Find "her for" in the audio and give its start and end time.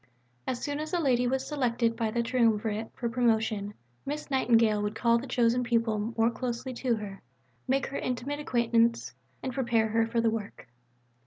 9.89-10.19